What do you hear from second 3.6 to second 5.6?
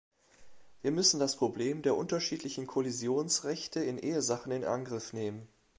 in Ehesachen in Angriff nehmen.